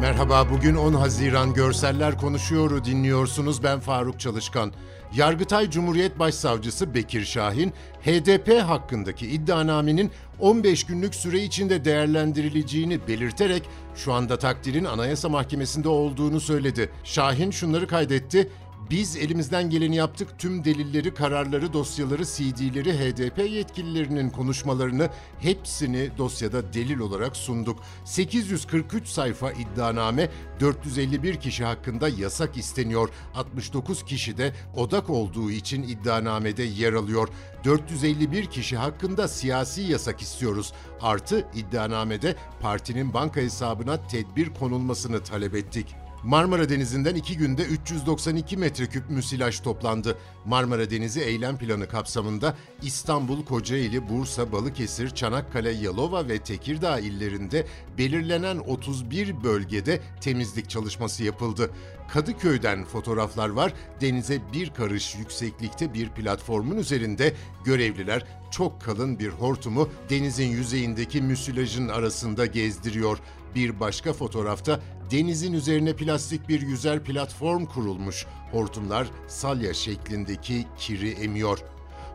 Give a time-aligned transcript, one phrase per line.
[0.00, 3.62] Merhaba, bugün 10 Haziran Görseller Konuşuyor'u dinliyorsunuz.
[3.62, 4.72] Ben Faruk Çalışkan.
[5.16, 7.72] Yargıtay Cumhuriyet Başsavcısı Bekir Şahin,
[8.04, 13.62] HDP hakkındaki iddianamenin 15 günlük süre içinde değerlendirileceğini belirterek
[13.94, 16.90] şu anda takdirin Anayasa Mahkemesi'nde olduğunu söyledi.
[17.04, 18.50] Şahin şunları kaydetti.
[18.90, 20.28] Biz elimizden geleni yaptık.
[20.38, 27.80] Tüm delilleri, kararları, dosyaları, CD'leri, HDP yetkililerinin konuşmalarını hepsini dosyada delil olarak sunduk.
[28.04, 30.28] 843 sayfa iddianame,
[30.60, 33.08] 451 kişi hakkında yasak isteniyor.
[33.34, 37.28] 69 kişi de odak olduğu için iddianamede yer alıyor.
[37.64, 40.72] 451 kişi hakkında siyasi yasak istiyoruz.
[41.00, 45.86] Artı iddianamede partinin banka hesabına tedbir konulmasını talep ettik.
[46.24, 50.18] Marmara Denizi'nden iki günde 392 metreküp müsilaj toplandı.
[50.44, 57.66] Marmara Denizi eylem planı kapsamında İstanbul, Kocaeli, Bursa, Balıkesir, Çanakkale, Yalova ve Tekirdağ illerinde
[57.98, 61.70] belirlenen 31 bölgede temizlik çalışması yapıldı.
[62.12, 63.72] Kadıköy'den fotoğraflar var.
[64.00, 71.88] Denize bir karış yükseklikte bir platformun üzerinde görevliler çok kalın bir hortumu denizin yüzeyindeki müsilajın
[71.88, 73.18] arasında gezdiriyor.
[73.54, 78.26] Bir başka fotoğrafta denizin üzerine plastik bir yüzer platform kurulmuş.
[78.52, 81.58] Hortumlar salya şeklindeki kiri emiyor.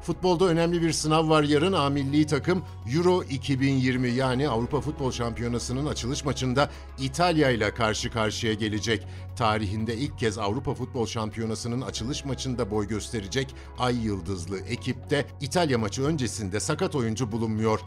[0.06, 1.74] Futbolda önemli bir sınav var yarın.
[1.74, 2.64] A milli takım
[2.96, 6.70] Euro 2020 yani Avrupa Futbol Şampiyonası'nın açılış maçında
[7.00, 9.08] İtalya ile karşı karşıya gelecek.
[9.36, 16.04] Tarihinde ilk kez Avrupa Futbol Şampiyonası'nın açılış maçında boy gösterecek Ay Yıldızlı ekipte İtalya maçı
[16.04, 17.80] öncesinde sakat oyuncu bulunmuyor.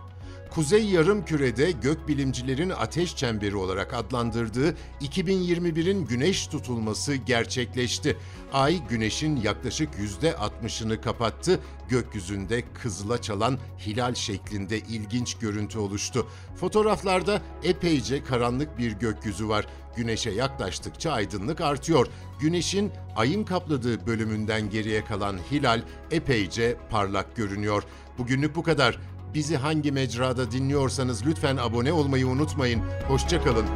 [0.50, 8.16] Kuzey Yarımküre'de gökbilimcilerin ateş çemberi olarak adlandırdığı 2021'in güneş tutulması gerçekleşti.
[8.52, 11.60] Ay güneşin yaklaşık %60'ını kapattı.
[11.88, 16.26] Gökyüzünde kızıla çalan hilal şeklinde ilginç görüntü oluştu.
[16.56, 19.66] Fotoğraflarda epeyce karanlık bir gökyüzü var.
[19.96, 22.06] Güneşe yaklaştıkça aydınlık artıyor.
[22.40, 27.82] Güneşin ayın kapladığı bölümünden geriye kalan hilal epeyce parlak görünüyor.
[28.18, 28.98] Bugünlük bu kadar.
[29.34, 32.82] Bizi hangi mecrada dinliyorsanız lütfen abone olmayı unutmayın.
[33.08, 33.66] Hoşçakalın.